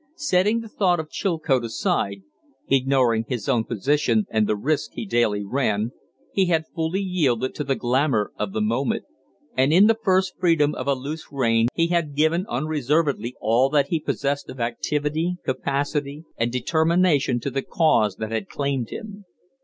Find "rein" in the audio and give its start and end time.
11.31-11.67